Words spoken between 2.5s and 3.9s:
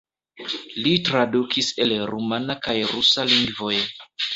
kaj rusa lingvoj.